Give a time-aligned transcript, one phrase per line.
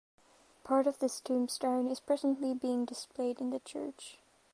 [0.63, 4.17] Part of this tombstone is presently being displayed in the church.